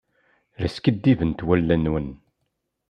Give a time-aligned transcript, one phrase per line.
[0.61, 2.07] La skiddibent wallen-nwen.